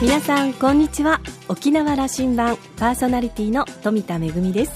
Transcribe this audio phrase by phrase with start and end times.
[0.00, 1.20] 皆さんこんにちは。
[1.48, 4.72] 沖縄羅針盤パーソナリティの富田恵です。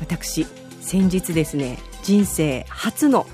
[0.00, 0.44] 私
[0.80, 3.28] 先日ですね人生初の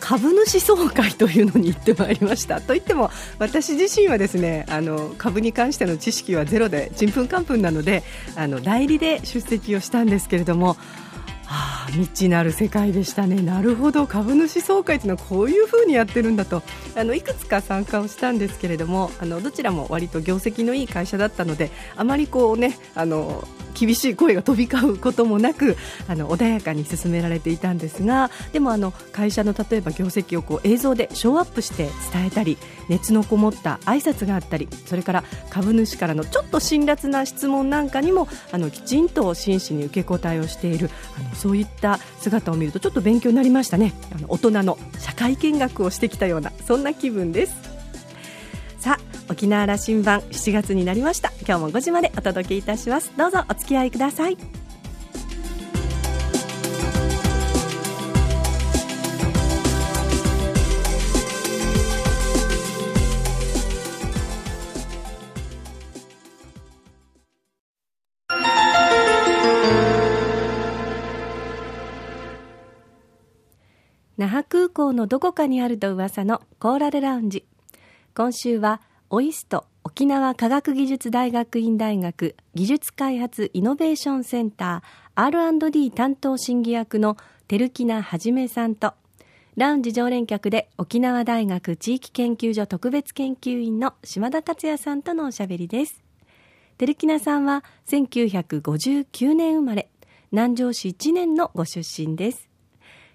[0.00, 2.60] 株主総会というのに行ってまいりました。
[2.60, 8.02] といっても私自身はですねあの株に関しての知識はゼロでちんぷんかんぷんなので
[8.34, 10.76] あの代理で出席をしたんですけれども
[11.48, 14.06] はあ、未知なる世界でしたね、なるほど。
[14.06, 16.62] 株主総会というのはこういうふうにやってるんだと。
[16.98, 23.46] あのいくつか参加をしたんですけれどもあのどちらも割と業績のいい会社だったのであまりこう、ね、あの
[23.78, 25.76] 厳しい声が飛び交うこともなく
[26.08, 32.58] あの穏やかに進められていたんですがでもあの会社の例えば業績をこう映像でショーアップして伝えたり
[32.88, 43.94] 熱のこもった挨拶があったりそれから株主からのちょっと辛辣な質問なんかにもあのきちんと真摯に受け答えをしているあのそういった姿を見るとちょっと勉強になりましたね。
[44.14, 47.54] あの大人の社会見学をしてきたようなそんな気分です。
[48.78, 51.32] さあ沖縄羅針盤7月になりました。
[51.46, 53.12] 今日も5時までお届けいたします。
[53.16, 54.67] どうぞお付き合いください。
[74.18, 77.46] 那覇空港のどこかにあると噂のコーラルラウンジ。
[78.14, 78.80] 今週は
[79.10, 88.94] オイスト沖縄科学技術大学院大学技術開発イノベーションセンター R&D 担当審議役の照木名はじめさんと
[89.56, 96.02] ラウンジ常連客で沖縄大学地域研究所特別研究員の島田克也さんとのおしゃべりです。
[96.76, 99.88] 照木名さんは1959年生まれ
[100.32, 102.47] 南城市1年のご出身です。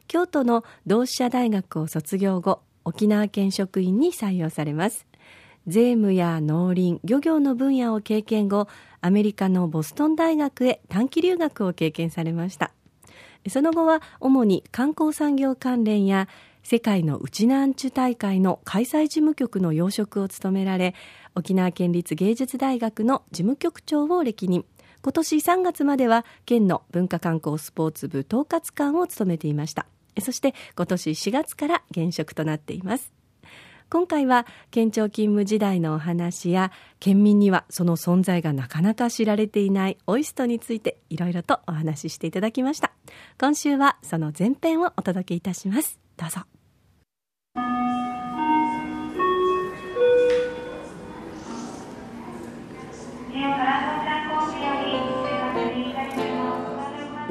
[0.08, 5.06] 京都の同志社大学を卒業後沖縄県職員に採用されます。
[5.66, 8.68] 税務や農林漁業の分野を経験後
[9.00, 12.74] アメリカのボストン大学へ短期留学を経験されました。
[13.50, 16.28] その後は主に観光産業関連や
[16.64, 20.96] 世界のウチナンチュ大会の開催事務局の要職を務められ
[21.36, 24.66] 沖縄県立芸術大学の事務局長を歴任。
[25.02, 29.86] 今年3月までは県の文化観光スポーツ部統括官を務めていました。
[30.22, 33.14] そして今年4月から現職となっています。
[33.90, 42.92] 今回は県庁勤務時代のお話や県民にはその存在がなかなか知られていないオイストについていろいろとお話ししていただきました。
[43.40, 46.00] 今週はその前編をお届けいたします。
[46.18, 46.42] どうぞ。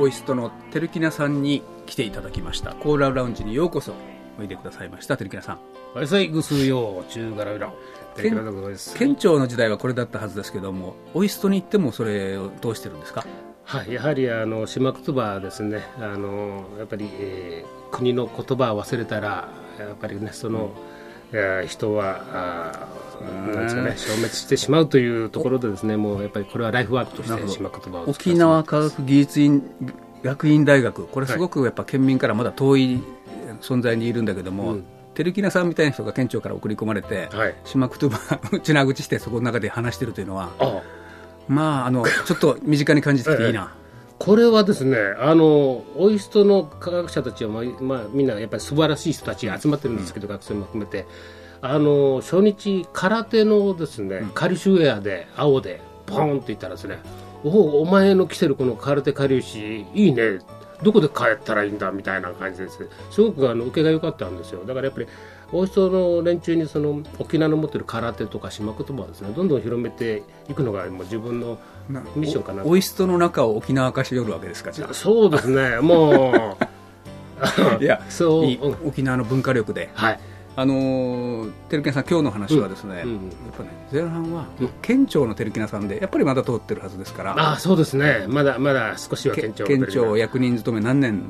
[0.02, 3.94] オイストのテルキナさんに来ていただきましたコーラルラウンジにようこそ
[4.36, 5.58] おいでくださいましたテルキナさん
[5.94, 7.72] はいさいぐすよ中柄裏
[8.16, 13.24] テルキナでございます県庁の時代はこれだったはずですけどもオイストに行ってもそれをどうしてるんですか
[13.62, 20.70] はいやはりあの島言葉ですねあのやっぱり、えー、国の言葉を忘れたらやっぱりねその、うん、
[21.66, 22.88] 人はあ
[23.22, 29.62] なんですかね、消滅してしまうというところでですねもうやっぱりこれはライフワークとして島言葉を沖縄科学技術院
[30.22, 31.06] 学院大学。
[31.06, 33.02] これすごくやっぱ県民からまだ遠い
[33.60, 34.84] 存在にいるんだけども、うん。
[35.14, 40.50] 照木さんみたいな人が県庁から送り込まれて、はい、島言葉ちな口してそこの中で話してるというのは
[41.48, 43.74] まああのちょっと身近に感じてきていいな。
[44.24, 51.06] これはですねあのオイストの科学者たちは、まあまあ、みんなやっぱり素晴らしい人たちが集まってるんですけど、うん、学生も含めて。
[51.64, 56.98] あの初日空手のですね、うん、カリシュウェアで青でポンっていったらですね、
[57.44, 60.40] おお前の着てるこの空手カリウシいいね。
[60.82, 62.88] どこで帰ったらいいんだみたいな感じです。
[63.12, 64.64] すごくあの受けが良かったんですよ。
[64.64, 65.06] だからやっぱり
[65.52, 75.80] 王室の連中にその沖縄の持ってる空手とか島言葉をですねどんどん広めていくのがもう自分のミッションかなオイストの中を沖縄化しよるわけですかそうですね。
[75.80, 76.64] もう。
[77.82, 78.88] いやそう。
[78.88, 80.20] 沖縄の文化力で、はい、
[80.54, 84.46] あのテルキナさん、今日の話はですね、うんうん、やっぱね前半は
[84.82, 91.22] 県庁のテルキナさんで、やっぱりまだ通ってるはずですから、あそうですね、まだまだ少しは県庁県庁役人勤め、何年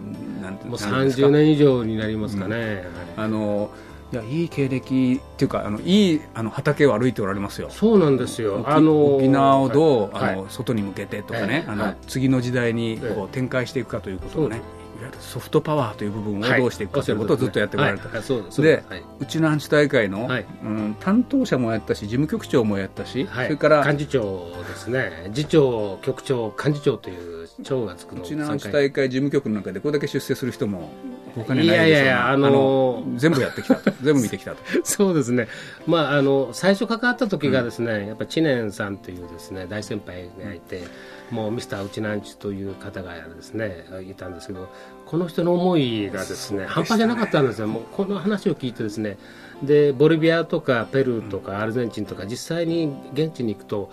[0.43, 2.85] なんてもう30年以上になりますかね。
[3.17, 3.71] うん、あの
[4.13, 7.71] いやいい経歴っていうかあのいいあの畑を歩いておられますよ。
[7.71, 8.63] そうなんですよ。
[8.67, 14.61] あの沖縄をどう、はい、あの外に向けてとかね、はい、あの、はい、次の時代にこう展開していくかということをね、
[15.01, 18.63] ゆるソフトパワーという部分をどうしていくかということをずっとやってこられた、はい。
[18.63, 18.85] で、
[19.19, 20.29] うちのアンチ大会の、
[20.63, 25.31] うん、担当者もやったし事務局長もやったし、それから幹事長ですね。
[25.33, 30.91] 次長局長幹事長という長がつくのうちのアンチ大会事務局の中でこれだけ出世する人も
[31.35, 33.91] 他にないでしょういやいやいや、あのー、全部やってきたと。
[34.03, 34.59] 全部見てきたと。
[34.85, 35.49] そうですね、
[35.87, 40.83] まあ、あの最初関わった時がですね、うん、やっぱ知念さんというですね大先輩がいて、
[41.31, 44.69] うん、もうミスターうちなんちという方がですねいたんですけど
[45.07, 47.67] この人の思いがですね、ね、半端じゃなかったんですよ。
[47.67, 49.19] もうこの話を聞いてですね。
[49.63, 53.91] でボリビアとかペルーとかアルゼンチンとか実際に現地に行くと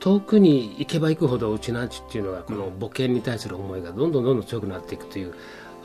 [0.00, 5.34] 遠くに行けば行くほどうちなんちっていうのがこの母犬に対する思いがどんどんどんどん強くなっていくという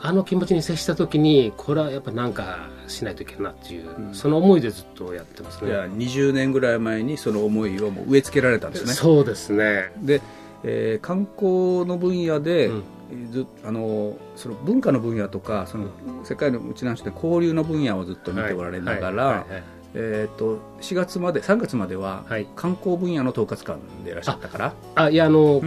[0.06, 5.70] あの気持ちに接した時にこれはやっぱ何かしないといけないなっていう、うん、その思いでずっとやってますね。
[5.70, 8.92] いや20年ぐらい前にその思いをもう植え付けられたんですね。
[8.92, 9.92] そうですね。
[9.96, 10.20] で、
[10.62, 12.84] えー、観光の分野で、うん。
[13.30, 15.88] ずあのその文化の分野とかその
[16.24, 19.46] 世界のうちなんちで交流の分野をずっと見ておられながら、
[19.94, 22.24] えーと、4月まで3月までは
[22.56, 25.60] 観光分野の統括官でいらっしゃったから、あいやあの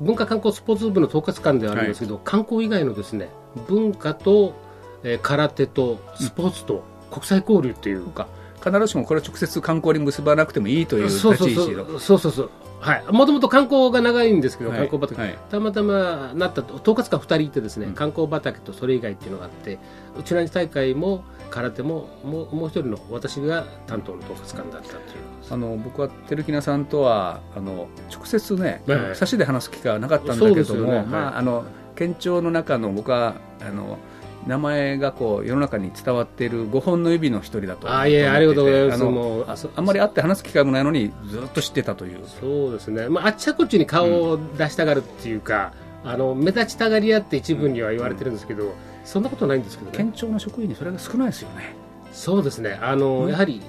[0.00, 4.54] 文化観光スポーツ部の統括官ではあるんですけど、はい、観光以外のですね文化と、
[5.02, 8.28] えー、空手とスポーツと国際交流っていうか、
[8.64, 12.50] 必ずしもこれは直接観光に結ばなくてもいいという立ち位置そうそうそう。
[12.80, 19.78] はい、もともと観光が長いんですけど、観光畑、はい、たまたまなった統括官2人いてですね、うん、観光畑とそれ以外っていうのがあって
[20.16, 25.02] うちなに大会も空手ももうもう一人の私が担当の統括官だったという。
[25.50, 31.64] あの僕は照木さんとはあの直接ね、はい、差しで話す機会はなかったんだけども、ね、まあ、あの
[31.98, 33.98] 県庁の中の僕はあの
[34.46, 39.68] 名前がこう世の中に伝わっている5本の指の一人だとあいやありがとうございます。
[39.74, 42.20] あんまり会って話す機会もないのにずっと知ってたという。
[42.40, 45.72] そうですね、まあ、あっちゃこっちに顔を出したがるっていうか、
[46.04, 48.72] うん、あの目立ちたがり屋って一部には言われてるんですけど、うん、
[49.04, 51.74] そんなことないんですけど、ね、県庁の職員にそれが少ないですよね。
[52.12, 52.78] そうですね。
[52.80, 53.60] あの、うん、やはり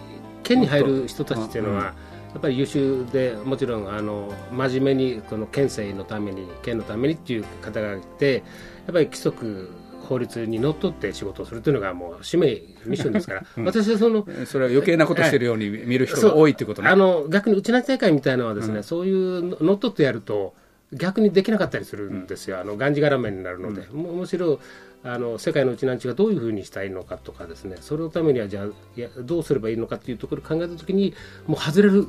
[0.44, 1.94] 県に入る人たちっていうのは、
[2.34, 8.40] やっぱり優秀でもちろんあの真面目にこの県政のために県のためにっていう方がいてや
[8.92, 9.72] っぱり規則
[10.10, 12.48] 法律にのっとって仕事をするというのがもう使命
[12.86, 20.56] ミッションですから、うん、私はそのそれは余計なことしてるように見る人が多いということね、あの逆にうちな大会みたいなのはですね、うん、そういうのっとってやると
[20.92, 24.60] 逆にできなかったりするんですよ、あのがんじがらめになるので、むしろ
[25.02, 27.78] あの世界のうちなんちがどういうふうにしたいのかとかですね。
[27.80, 28.70] それのためにはじゃあい
[29.00, 31.14] やどうすればいいのかっていうところを考えたときに
[31.48, 32.06] もう外れる、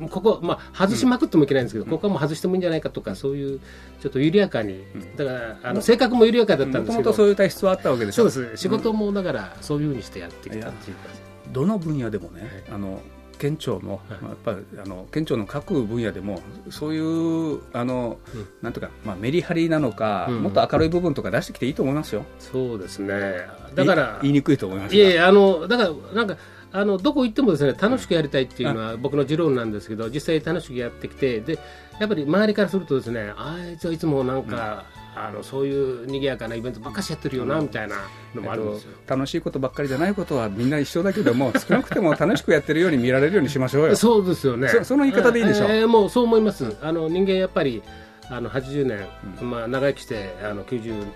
[0.00, 3.60] うん、ここ、まあ、外しまくってもいけないんですけど、うん、ここはもう外してもいいんじゃないかとかそういう
[4.00, 4.84] ちょっと緩やかに、
[5.16, 8.28] だからあの性格も緩やかだったんですけどもとそういう体質はあったわけでしょ。
[8.28, 8.62] そうです。
[8.62, 11.08] 仕事もだからそういうふうにしてやってきたっていうか、
[11.52, 13.00] どの分野でもね、はい、あの
[13.38, 16.40] 県庁の、やっぱりあの県庁の各分野でも
[16.70, 22.24] そういうあの、うん、なんとか、まあ、メリハリなのか、うん、もっと明るい部分とか出してきていいと思いますよ。
[22.38, 23.46] そうですね。
[23.74, 26.36] だから言いにくいと思いますいやあのだからなんか
[26.78, 31.58] あのどこ行ってもですね楽しくやりたいっていうのは僕の持論なんですけど実際楽しくやってきてで
[31.98, 34.84] やっぱり周りからするとですねあいつはいつもなんか、
[35.14, 37.96] あのそういう賑やかなイベントばっかしやってるよな、みたいな
[38.34, 43.96] のもあるんですよ、楽しいことばっかりじゃないことはみんな一緒だけども少なくても楽しくやってるように見られるようにしましょうよ。
[43.96, 44.68] そうですよね。
[44.82, 45.66] その言い方でいいでしょ？
[45.66, 46.76] う、えー、もうそう思います。
[46.82, 47.82] あの人間やっぱり
[48.28, 49.06] あの80年、
[49.40, 51.06] うん、まあ、長生きしてあの90い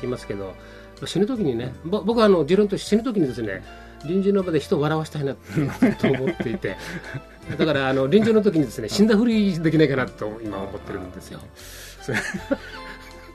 [0.00, 0.54] きますけど
[1.04, 3.62] 死ぬ時にね、うん、僕はあの持論として死ぬ時にですね
[4.04, 6.76] 臨時の場で人を笑わせたいなと思っていて。
[7.56, 11.40] だからあの臨時の時にですね死んだふりできないかなと今思ってるんですよ。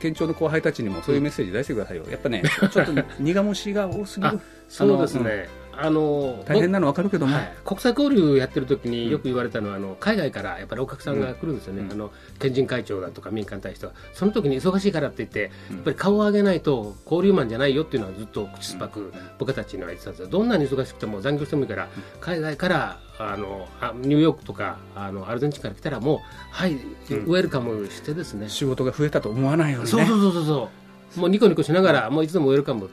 [0.00, 4.38] 県庁 の後輩たちにもそういうメッセージ出してくださいよ、やっぱね、ちょっと苦虫が多すぎる、
[4.68, 13.94] そうですね、あの大変なの分かるけども、はい、国際交流やってる時によく言われたのは、あの海外からやっぱりお客さんが来るんですよね、うん、あの県人会長だとか民間大使とか。
[14.12, 20.28] その時に忙しいからって言って、やっぱり顔を上げないと交流マンじゃないよっていうのはずっと口酸っぱく僕たちには言ってたんですよ。
[20.28, 21.88] どんなに忙しくても残業してもいいから
[22.20, 26.18] 海外からあのニューヨークとかあのアルゼンチンから来たらもう
[26.50, 28.48] はい、ウェルカムしてですね。
[28.48, 30.70] 仕事が増えたと思わないよね、そうそうそうそ
[31.16, 32.90] うもうニコニコしながらもういつでもウェルカム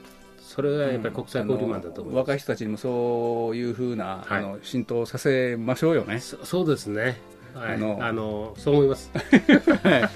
[0.60, 6.20] それがやっぱり国際交流マンだと思う、若い人たちにもそういうふうな、はい、あの浸透させましょうよね。
[6.20, 7.18] そそうですね。
[7.54, 9.10] はい、あのあのそう思います。
[9.16, 10.10] は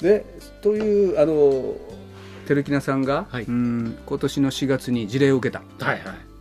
[0.00, 0.24] い、で
[0.62, 1.76] というあの
[2.46, 5.62] 照木さんが、はい、うん今年の4月に事例を受けた。
[5.84, 6.35] はいはい。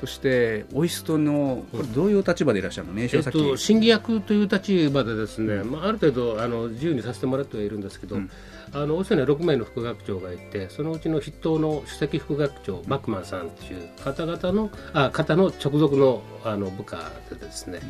[0.00, 8.30] そしてオイストのこれどういう立場でいらっしゃるの、名称先、えっと、審議役という立場でですね、うん、まあ、ある程度あの自由にさせてもらってはいるんですけど、うん、
[8.72, 17.80] あのオイストには6名の副学長がいてそのうちの筆頭の首席副学長バックマンさんという方のあ方の直属のあの部下でですね。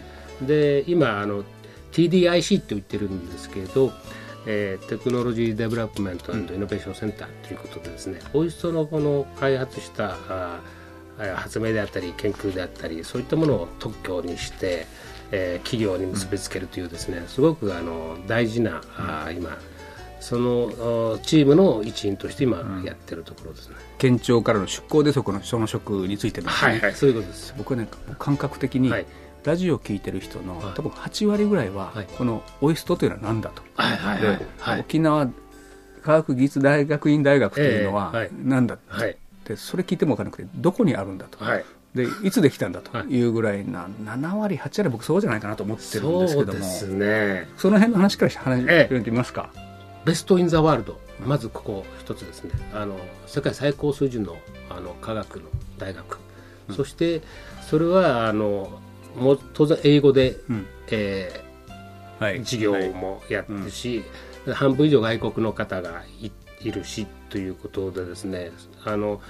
[0.42, 1.44] で今あの
[1.92, 3.92] TDIC って言ってるんですけど
[4.46, 10.60] えー、テクノロジーデベロップメントイノベーションセンターということでですね、オイストのこの開発したあ
[11.36, 14.86] 発明であったり研究であったりそういったものを特許にして、
[15.30, 19.56] えー、企業に結びつけるというですねすごくあの大事な、あ今
[20.20, 27.54] そのチームの一員として今やってるところですね、県庁からの出向でそこのその職について、ね、はいはいそういうことです。
[27.56, 29.06] 僕はね感覚的に、はい、
[29.44, 35.28] ラジオを聞いてる人の、はい、多分8割ぐらいは、はい、このオイストというのは何だと、はいはいはいはい、沖縄
[36.02, 38.12] 科学技術大学院大学というのは
[38.42, 39.16] 何だ、えー、はい、
[39.50, 41.64] でそれ聞いても分からなくてどこにあるんだと、はい、
[41.94, 42.96] でいつできたんだと。
[43.08, 43.22] い。
[43.22, 46.52] うぐらいな、はい、7割8割僕そうじゃないかなと思ってるんですけども。
[46.52, 47.48] そうですね。
[47.56, 51.00] その辺の話から話してみますか、えー、ベスト・イン・ザ・ワールド。
[51.26, 52.52] まずここ一つですね。
[52.72, 54.36] あの世界最高水準の
[54.70, 55.46] あの科学の
[55.78, 56.18] 大学、
[56.68, 57.22] うん、そして
[57.68, 58.70] それはあの
[59.16, 64.04] もう当然英語で、うん、えー、はい、授業もやってるし、
[64.46, 66.30] はい、半分以上外国の方がい
[66.62, 68.50] いるしということでですね
[68.84, 69.20] あの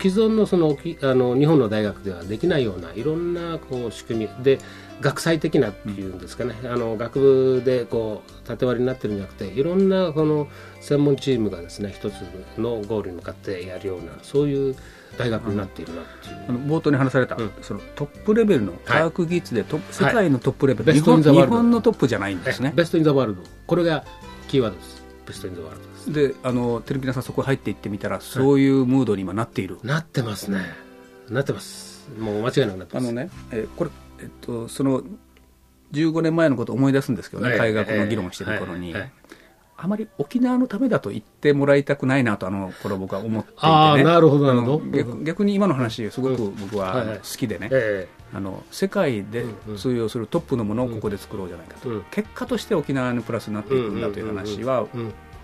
[0.00, 4.58] 既存のそのあの日本の大学ではできないようないろんなこう仕組みで
[5.00, 10.48] 学際的なっていうんですかね、うん、あの学部でこう縦割りになってるんじゃなくていろんなこの
[10.80, 12.14] 専門チームがですね一つ
[12.58, 14.76] のゴールに向かってやるようなそういう
[15.18, 22.72] 大学になっているなっていう、あの冒頭に話された、うん、そのトップレベルの科学技術でト、はい、世界のトップレベル、はい、日本日本のトップじゃないんですね。
[22.74, 23.42] ベストインザワールド。
[23.66, 24.04] これが
[24.48, 25.02] キーワードです。
[25.26, 30.60] ベストインザワールドであのテレビ皆さんそこ入っていってみたらそういうムードに今なっている、なってますね。
[31.28, 32.08] なってます。
[32.18, 33.04] もう間違いなくなってます。
[33.04, 33.90] あのね、えこれ、
[34.20, 35.02] えっと、その
[35.92, 38.94] 15年前のことを思い出すんですけどね、海学の議論してる頃に、
[39.76, 45.16] あまり沖縄のためだと言ってもらいたくないなとあの頃僕は思っていて、ね、あなるほどなるほど。
[45.22, 47.70] 逆に今の話すごく僕は好きでね、
[48.34, 54.86] あの世界で通用するトップのものをここで作ろうじゃないかと、結果として沖縄にプラスになっていくんだという話は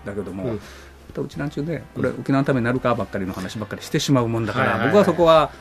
[0.07, 5.51] だけども、うん、うちなんちゅうねこれ沖縄のためになるかばっかりの話ばっかりしてしまうもんだから、僕はそこは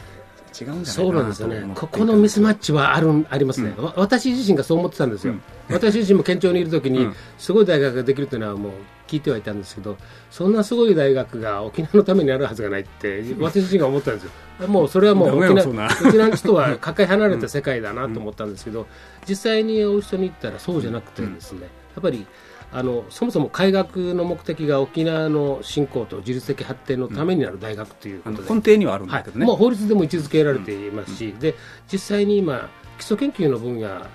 [0.59, 5.43] 違うんじゃないかなと、ね、ここのミスマッチはあるありますね、うん、私自身がそう思ってたんですよ、うん、
[5.75, 8.73] 私自身も県庁にいるときに、すごい大学ができるというのはもう
[9.07, 9.97] 聞いてはいたんですけど、
[10.31, 14.31] そんなすごい大学が沖縄のためにあるはずがないって、私自身が思ったんですよ。
[14.69, 18.87] もうそれはもう沖縄沖縄の人はかけ離れた世界だなと思ったんですけど、
[19.29, 21.67] 実際にお人に行ったらそうじゃなくてですね、や
[21.99, 22.27] っぱり
[22.73, 31.55] あのそもそも開学の目的が沖縄の振興と自律的発展のためになる大学ということで、うん、根底にはあるんだけどね、はい、もう法律でも位置づけられていますし、うん、で
[31.91, 34.07] 実際に今基礎研究の分野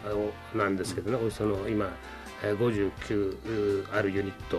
[0.56, 1.92] なんですけどね、およその今
[2.42, 4.58] 59あるユニット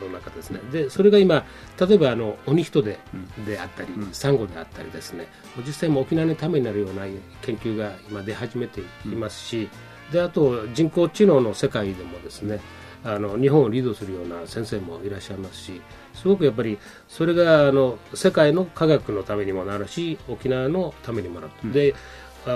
[0.00, 1.44] の中ですね、でそれが今、
[1.80, 3.00] 例えばあの鬼人で
[3.44, 5.26] であったり、サンゴであったりですね、
[5.66, 7.02] 実際も沖縄のためになるような
[7.42, 9.68] 研究が今出始めていますし、
[10.12, 12.60] であと人工知能の世界でもですね、
[13.04, 15.80] あの日本をリードするような先生もいらっしゃいますし
[16.14, 16.78] すごくやっぱり
[17.08, 21.94] それがあの世界の科学のためにもなるし沖縄のためにもなる、うん、で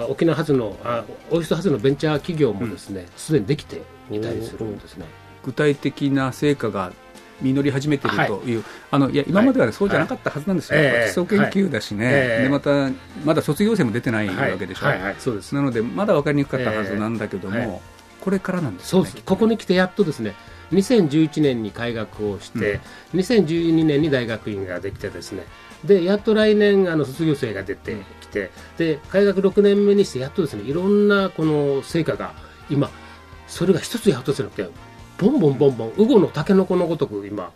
[0.09, 5.07] 沖縄発のあオイスト発のベンチャー企業もですねすで、うん、にできていたりするんですね。
[5.45, 6.93] 具体的な成果が
[7.41, 8.55] 実り始めているとい。
[8.55, 12.91] う、はい、あのいや今までは、ね、そうじゃなかったはずなんですよ、はい、基礎研究だしね、はい、でまた
[13.25, 15.03] まだ卒業生も出てないわけでしょ、はい。
[15.03, 15.55] はいそうです。
[15.55, 17.83] なのでまだ分かりにくかったはずなんだけども、
[18.21, 20.35] これからなんです、ね、ここに来てやっとですね
[20.73, 22.81] 2011年に開学をして、
[23.15, 25.45] うん、2012年に大学院ができてですね
[25.85, 32.35] でやっと来年あの卒業生が出てきてで開学6年目にしてやっとですねいろんなこの成果が
[32.69, 32.91] 今
[33.47, 34.69] それが一つやっとじゃなくて
[35.19, 37.53] ボンボンボンボンウゴのタケノコのごとく今、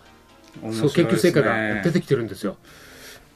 [0.63, 2.57] ね、その研究成果が出てきてるんですよ。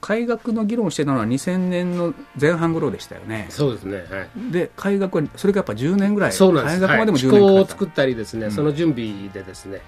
[0.00, 3.46] 改学の議論をしてたのは2000年の前半頃でしたよね。
[3.48, 4.04] そうですね。
[4.10, 6.32] はい、で、改学は、それがやっぱ10年ぐらい。
[6.32, 6.80] そうなんです。
[6.80, 9.80] 改学までも10年かか、はい、を作ったりですね、うん、その準備でですね。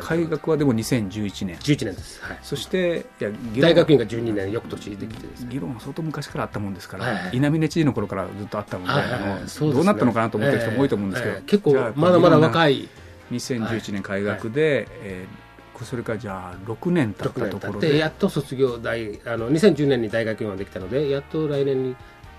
[0.00, 1.56] 改学はでも2011年。
[1.56, 2.22] 11年です。
[2.22, 9.42] はい、そして、いや大学院が12年、翌年できてです、ね、議論は相当昔からあったもんですから、はい、稲峰知事の頃からずっとあったので、はいあの、ね、
[9.74, 12.88] どうなったのかなと思ってる人も多いと思うんですけど、えーえー、結構、まだまだ若い。
[13.30, 15.46] 2011年開学で、はい、えー
[15.84, 17.98] それからじゃあ6年経ったところで。
[17.98, 21.96] やっと卒業大あの2010年に大学院ができたのでやっと来年に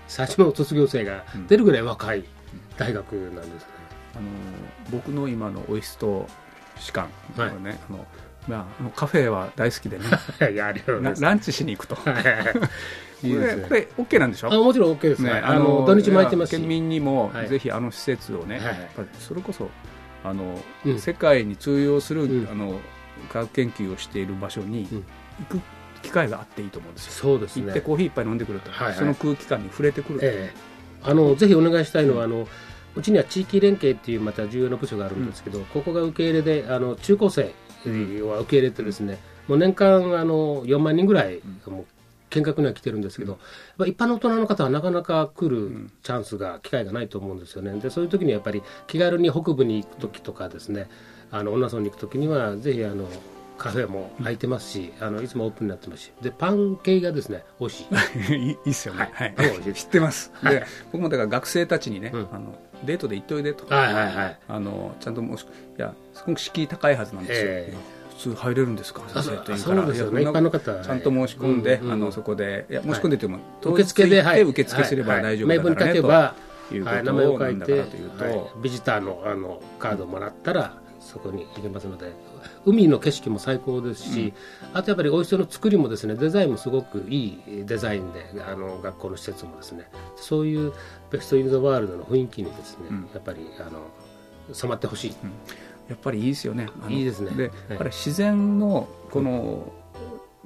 [0.08, 2.24] 最初の卒業生が出るぐらい若い
[2.76, 3.58] 大学なんですね、
[4.16, 4.28] うん、あの
[4.90, 6.26] 僕の今のオイスト
[6.78, 8.06] 士官ね、はい、あの
[8.48, 10.04] まあ、カフェは大好きでね。
[10.52, 10.74] いや
[11.20, 11.96] ランチしに行くと。
[13.22, 13.28] い。
[13.28, 14.52] いですね、これ OK なんでしょ？
[14.52, 15.32] あもちろん OK ですね。
[15.32, 16.56] あの土日も空いてますし。
[16.56, 19.68] 県民にもぜひあの施設をね、はい、それこそ
[20.24, 22.80] あの、うん、世界に通用する、うん、あの
[23.30, 25.60] 科学研究をしている場所に行く
[26.02, 32.46] 機会があっていいと思うんですよ、そうですね、行ってコーヒー一杯飲んでくると、はいはい、その空気感に触れてくる、えー、あのぜひお願いしたいのは、あの
[32.94, 37.52] うちには地域連携っていうまた重要な部署があるんですけど、うん、ここが受け入れであの中高生
[38.24, 41.86] は受け入れてですね、もう年間あの4万人ぐらい、もう
[42.30, 43.38] 見学には来てるんですけど、
[43.78, 47.78] うん、一般の大人の方はなかなか来るチャンスが、機会がないと思うんですよね。
[47.80, 50.88] で、そういう時にやっぱり気軽に北部に行く時とかですね、
[51.30, 53.08] あの、女村に行く時には、ぜひあの、
[53.58, 57.86] カフェも開いてますし、うん、あのいつもオープンになってますし、でパン系がですね美味し
[58.30, 58.32] い。
[58.50, 59.10] いいっすよね。
[59.12, 59.34] はい。
[59.36, 60.32] はい、知ってます。
[60.44, 63.66] で、僕もだから学生たちにね、うん、あのデートで行っといでと。
[63.66, 64.38] はいはいはい。
[64.46, 67.46] あのちゃんともしいやすごく敷居高いはずなんですよ。
[67.50, 69.02] えー普通入れるんですか？
[69.08, 69.74] 先生というか。
[69.74, 70.22] らですよね。
[70.22, 72.66] 一般の方ちゃんと申し込んで、あのそこで。
[72.68, 75.84] いや申し込んでても、受付で、はい、受付すれば大丈夫だからね、名文と
[76.74, 77.84] いうことを名前を書いて
[78.60, 82.12] ビジターのあのカードをもらったらそこに入れますので。
[82.64, 84.32] 海の景色も最高ですし、
[84.72, 89.90] うん、あとやっぱりおいしの作りもですねデザインもすごくいいデザインであの学校の施設もですね。
[90.16, 90.72] そういう
[91.10, 93.88] ベスト・イン・ザ・ワールドの雰囲気にですね、うん、やっぱりあの
[94.52, 95.32] 染まってほしい、うん、
[95.88, 96.68] やっぱりいいですよね。
[96.88, 97.30] いいですね。
[97.30, 99.72] で、はい、自然のこの、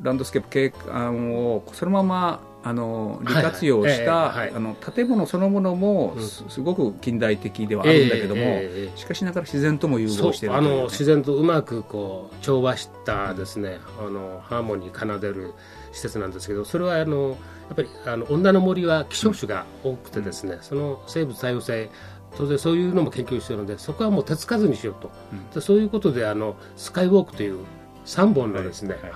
[0.00, 8.60] ランドスケープ景観をそのままあの利活用した、あの建物そのものもす,、ごく近代的ではあるんだけども、
[8.94, 15.54] しかしながら自然とも融合している、ね、あの自然とうまくこう調和したですね、あのハーモニー奏でる
[15.92, 17.34] 施設なんですけどそれはあのや
[17.72, 21.90] っぱりあの女の森は希少種が多くてですね、その生物多様性
[22.36, 25.10] 当然そういうのも研究しているのでそこはもう手つかずにしようと、
[25.54, 27.58] うん、そういうことであのスカイウォークという
[28.06, 29.12] 3本のですね、はいはい。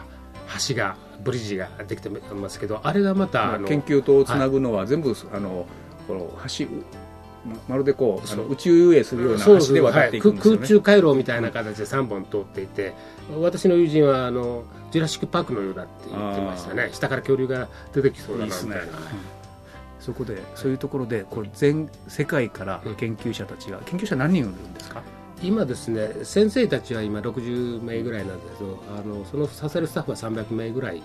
[0.68, 5.66] 橋がブリッジができてますけどあれがまた、研究とつなぐのは全部、はい、あの
[6.06, 6.66] この橋
[7.68, 12.94] まるでこう宇宙遊泳するような橋で渡っていくんですよ、ね、空中回廊みたいな形で3本通っていて、
[13.30, 16.90] うん、私の友人はあのジュラシック・パークのようだって言ってましたね。
[16.92, 18.86] 下から恐竜が出てきそうだなみたいな。
[20.06, 25.02] そこでそういうところでこれ全世界から研究者たちが、研究者何人いるんですか？
[25.42, 31.02] 今ですね先生たちは今60名ぐらいなんですけどあのその支えるスタッフは300名ぐらいい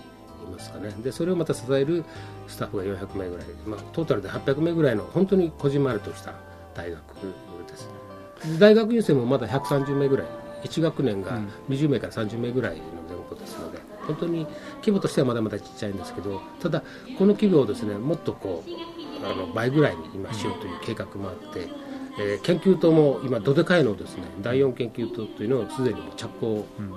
[0.50, 0.94] ますかね。
[1.02, 2.04] でそれをまた支える
[2.46, 6.34] スタッフが400名ぐらい、まあ、トータルで800名ぐらいの本当にこじんまりとした
[6.74, 7.00] 大学
[7.66, 7.88] です。
[8.60, 10.26] 大学院生もまだ130名ぐらい。
[10.62, 16.84] 1学年が20名から30名ぐらいの前後ですので、本当に規模としてはまだまだちっちゃいんですけどただ
[17.18, 18.70] この規模をですねもっとこう
[19.24, 21.68] あの倍ぐらいに今しようという計画もあって、
[22.18, 26.46] えー、研究棟も今どでかいのですね第4研究棟というのをすでに着工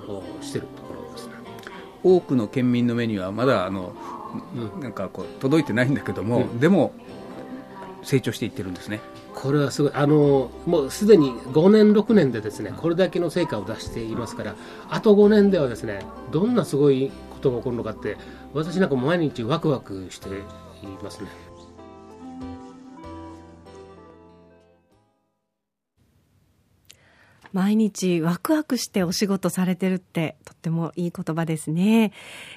[0.08, 1.34] をしているところですね、
[2.04, 3.94] うん、多くの県民の目にはまだあの、
[4.56, 6.94] うん、なんかこう届いてないんだけども、うん、でも
[8.04, 9.02] 成長していってるんですね。
[9.34, 14.56] これはすごいあのもうすでに5年6年でですねこれだけの成果を出していますから
[14.90, 16.00] あと5年ではですね
[16.32, 18.18] どんなすごいことが起こるのかって
[18.54, 20.32] 私なんか毎日ワクワクしてい
[21.04, 21.30] ますね。
[27.56, 32.12] 毎日ワクワクしてお仕事されてるってとってもいい言葉ですね。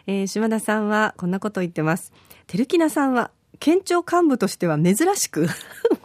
[0.09, 2.13] えー、島田さんはこんなこと言ってます。
[2.49, 5.51] てるきなさんは県庁幹部としては珍しく ち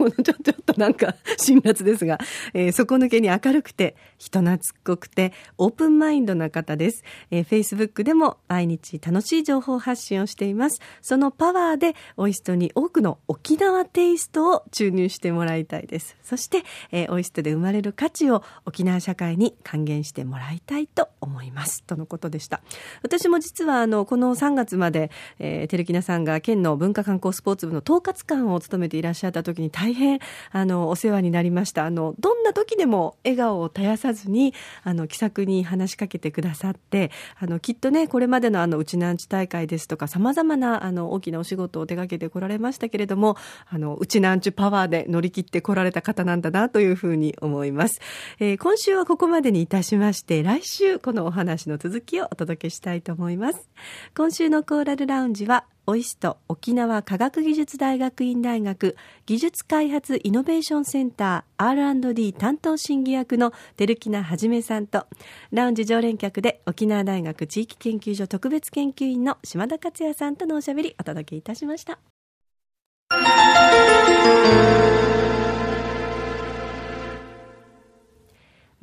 [0.06, 2.20] ょちょっとなんか辛辣ですが、
[2.54, 10.80] えー、底抜けに明るくて人懐っこくてオープンマインドな方です、えー、Facebook でも毎日楽しい情報発信をしています。
[11.02, 16.16] そのパワーでオイストに多くの沖縄テイストを注入してもらいたいです。
[16.24, 21.84] そして、えー、オイストで生まれる価値を沖縄社会に還元してもらいたいと思います。
[21.84, 22.62] とのことでした。
[23.02, 30.20] 私も実はあのこの3月まで、えー、テレキナさんが県の文化観光スポーツ部の統括官を務めていらっしゃった時に大変
[30.52, 31.86] あのお世話になりました。
[31.86, 34.54] あのどんな時でも笑顔を絶やさずに
[34.84, 43.38] あの気さくに話しかけてくださってあのきっとねこれまでのあのうちなんち大会ですとかさまざまなあの大きなお仕事を手掛けてこられましたけれども
[43.70, 48.00] あのうちなんちパワーで乗り切ってこられた方なんだなというふうに思います、
[48.40, 53.70] えー、今週はここまでにいたしまして来週このお話の続きをお届けしたいと思います。
[54.16, 65.08] 今週のコーラルラウンジはオイスト沖縄科学技術大学院大学技術開発イノベーションセンター R&D 担当審議役の照木名はじめさんと
[65.52, 72.00] ラウンジ常連客で沖縄大学地域研究所特別研究員の島田克也さんとのおしゃべりお届けいたしました。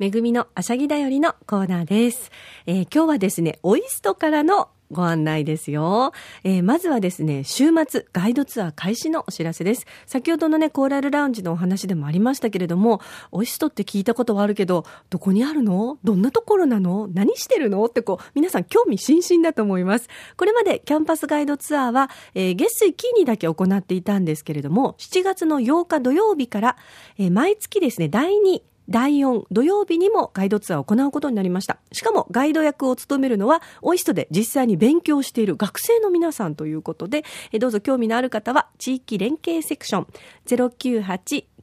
[0.01, 2.31] めぐみのあしゃぎだよりのコーナーです。
[2.65, 6.13] えー、今日はですね、オイストからのご案内ですよ。
[6.43, 9.85] えー、まずはですね、週末ガイドツアー開始のお知らせです。
[10.05, 13.01] 先ほどのね、コーラルラウンジのお話でもありましたけれども、
[13.31, 15.97] オイストって聞いたことはあるけど、どこにあるの？
[16.03, 17.07] どんなところなの？
[17.13, 17.83] 何してるの？
[17.85, 20.09] ってこう、皆さん興味津々だと思います。
[20.37, 26.77] これまでキャンパスガイドツアーは、えー、月水金にだけ行っていたんですけれども、7月の8日土曜日から、
[27.17, 31.77] えー、毎月ですね、第2第4土曜日にもガイドツアーを行うことになりました。
[31.91, 37.23] しかもガイド役を務めるのは、オイストで実際に勉強している学生の皆さんということで、
[37.59, 40.07] どうぞ興味のある方は、地域連携セクション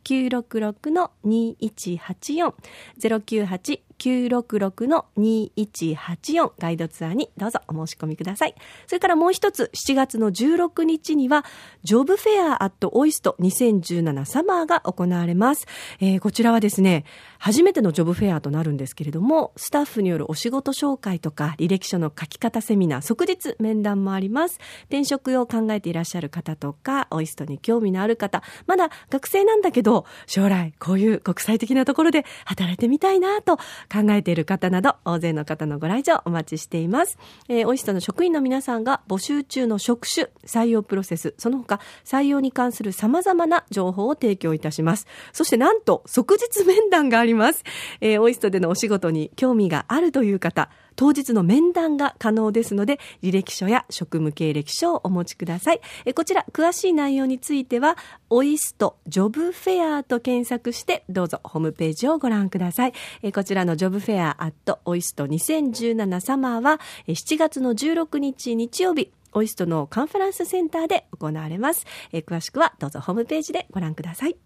[0.05, 2.55] 098-966-2184
[2.99, 8.55] 098 966-2184ガイドツアーにどうぞお申し込みください。
[8.87, 11.45] それからもう一つ、7月の16日には、
[11.83, 15.67] ジョブフェアアットオイスト2017サマーが行われます。
[16.01, 17.05] えー、こちらはですね、
[17.39, 24.59] 初めてのジョブフェアとなるんですけれども、スタッフによるお仕事紹介とか、履歴書の書き方セミナー、即日面談もあります。
[24.87, 33.59] 転職を考えていらっしゃる方とか、オイストに興味のある方、まだ学生なんだけど、将来こういう国際的なところで働いてみたいなと
[33.93, 37.19] 考えている方など、大勢の方のご来場お待ちしています。
[37.49, 45.07] えー、オイストの職員の皆さんが募集中の職種、採用プロセス、その他採用に関する様々な情報を提供いたします。
[45.33, 47.65] そしてなんと、即日面談があります。
[48.01, 55.81] えー、オイストでのお仕事に興味があるという方、当日の面談が可能ですので、履歴書や職務経歴書をお持ちください。
[56.05, 57.97] えこちら、詳しい内容については、
[58.31, 62.95] オイストジョブフェアと検索して、どうぞホームページをご覧ください。
[63.23, 71.87] えこちらのジョブフェアアットオイスト2017サマーは、7月の16日日曜日、オイストのカンファレンスセンターで行われます。
[72.13, 74.37] え詳しくはどうぞホームページでご覧ください。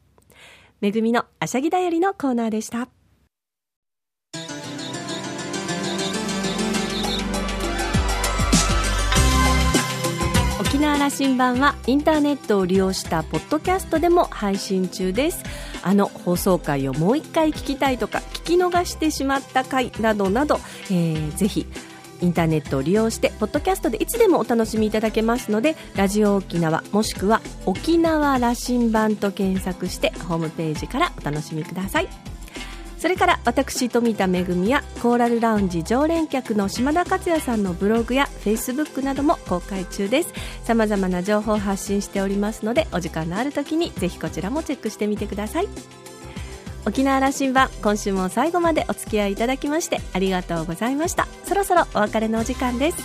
[0.83, 3.02] めぐみのあしゃぎだよりのコーナーでした。
[10.73, 15.45] 沖縄羅針盤はインターネットを利用したポッドキャストでも配信中です。
[15.83, 21.67] あの放送回をもう一回聞きたいとか聞き逃してしまった回などなど、えー、ぜひ
[22.23, 32.32] インターネットを利用してポッドキャストでいつでもお楽しみいただけますのでラジオ沖縄もしくは沖縄羅針盤と検索してホームページからお楽しみください。
[33.03, 40.33] それから私富田恵やコーラルラウンジ常連客の島田克也さんのブログやフェイスブックなども公開中です。
[40.63, 45.69] さまざまな情報を発信しておりますのでお時間のある時にぜひこちらもチェックしてみてください。
[46.87, 51.27] 沖縄羅針盤今週も最後までお付き合いいただきましてありがとうございました。
[51.43, 52.99] そろそろお別れのお時間です。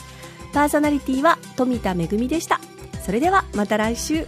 [0.54, 2.62] パーソナリティは富田恵でした。
[3.04, 4.28] それではまた来週。